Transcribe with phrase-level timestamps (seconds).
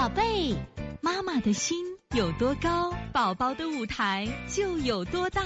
[0.00, 0.56] 宝贝，
[1.02, 1.76] 妈妈的心
[2.16, 5.42] 有多高，宝宝的舞台就有多大。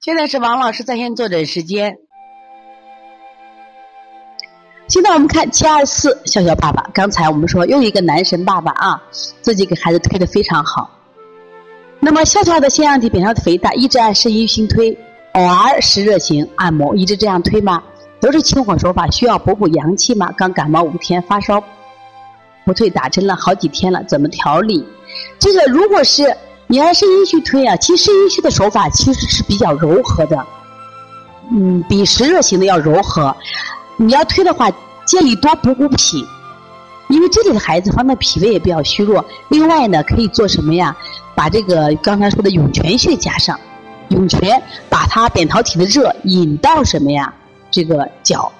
[0.00, 1.98] 现在是王老师在线坐诊时间。
[4.88, 9.00] 现在我们看七二四笑笑爸爸，刚才我们说又一个男神爸爸啊，
[9.40, 10.90] 自己给孩子推的非常好。
[12.00, 14.98] 那么笑笑的腺样体扁桃体肥大，一直按肾阴虚推，
[15.34, 17.84] 偶尔湿热型按摩，一直这样推吗？
[18.20, 20.32] 都是清火手法，需要补补阳气吗？
[20.36, 21.62] 刚感冒五天，发烧
[22.64, 24.84] 不退，打针了好几天了，怎么调理？
[25.38, 30.46] 这个如果是你按肾阴虚推啊，其实阴虚的手法其实是比较柔和的，
[31.52, 33.34] 嗯，比湿热型的要柔和。
[33.98, 34.70] 你要推的话，
[35.04, 36.26] 建议多补补脾，
[37.08, 39.24] 因为这里的孩子方面脾胃也比较虚弱。
[39.50, 40.96] 另外呢，可以做什么呀？
[41.34, 43.58] 把这个刚才说的涌泉穴加上，
[44.08, 47.32] 涌泉把它扁桃体的热引到什么呀？
[47.70, 48.52] 这个脚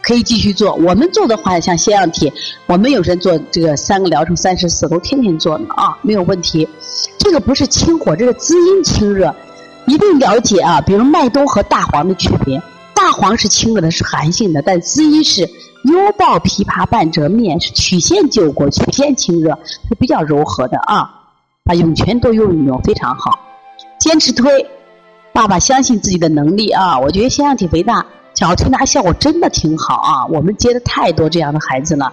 [0.00, 0.74] 可以继续做。
[0.74, 2.32] 我们做的话，像腺样体，
[2.66, 6.68] 我们有人做这个三个疗程三十四，都天天做呢啊，没有问题。
[7.18, 9.34] 这个不是清火，这是滋阴清热，
[9.86, 10.80] 一定了解啊。
[10.80, 12.60] 比如麦冬和大黄的区别。
[12.94, 15.42] 大黄是清热的，是寒性的，但滋阴是
[15.84, 19.56] 幽抱琵琶半遮面，是曲线救国，曲线清热，
[19.88, 21.08] 是比较柔和的啊。
[21.62, 23.38] 把涌泉多用一用，非常好。
[24.00, 24.66] 坚持推，
[25.38, 26.98] 爸爸相信自己的能力啊！
[26.98, 30.26] 我觉得腺样体肥大，小儿推拿效果真的挺好啊。
[30.26, 32.12] 我们接的太多这样的孩子了。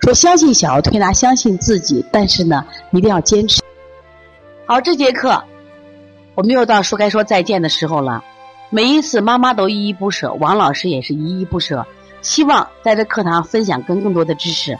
[0.00, 3.62] 说相信小儿推拿，相信自己，但是呢，一定要坚持。
[4.66, 5.40] 好，这节课
[6.34, 8.24] 我们又到说该说再见的时候了。
[8.70, 11.86] 每一次妈妈都依依不舍，王老师也是依依不舍。
[12.22, 14.76] 希望在这课堂分享更更多的知识，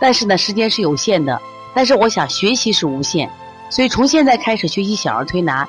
[0.00, 1.40] 但是呢，时间是有限的。
[1.72, 3.30] 但是我想学习是无限，
[3.70, 5.68] 所以从现在开始学习小儿推拿，